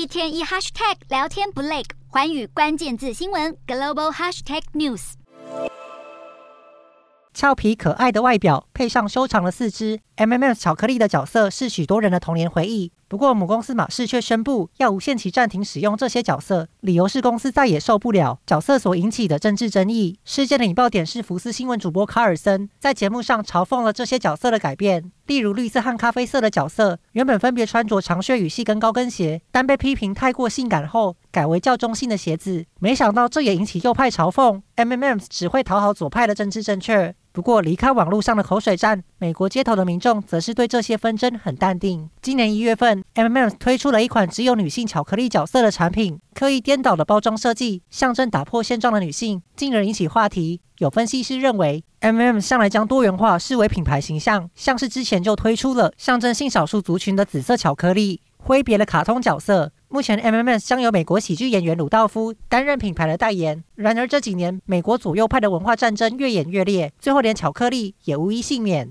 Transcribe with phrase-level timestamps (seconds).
[0.00, 5.12] 一天一 hashtag 聊天不累，环宇关键字新闻 global hashtag news。
[7.34, 12.92] 俏皮可爱的外表配上修长的四肢，M&M's 巧克力的角色是许多人的童年回忆。
[13.08, 20.18] 不过，母公司马氏却宣布要无限期暂停使用这些角色，理由是公司再也受不了角色所引起的政治争议。
[20.24, 32.66] 事件的引爆点是福斯新闻主播卡尔森在节目上嘲讽了这些角色的改变，例如绿色和咖啡色的角色原本分别穿着长靴与细跟高跟鞋，但被批评太过性感后，改为较中性的鞋子。
[32.78, 37.14] 没想到这也引起右派嘲讽，M&M's 只会讨好左派的政治正确。
[37.32, 42.08] 不过，离开网络上的口水战，美国街头的民众则是对这些纷争很淡定。
[42.22, 43.04] 今年一月份。
[43.12, 50.62] M&M's 推出了一款只有女性巧克力角色的产品，刻意颠倒的包装设计，象征打破现状的女性，进而引起话题。
[50.78, 59.70] 有分析师认为，M&M's 向来将多元化视为品牌形象，像是之前就推出了象征性少数族群的紫色巧克力，挥别了卡通角色。
[59.88, 63.62] 目前，M&M's 将由美国喜剧演员鲁道夫担任品牌的代言。
[63.74, 68.88] 然而这几年，美国左右派的文化战争越演越烈，最后连巧克力也无一幸免。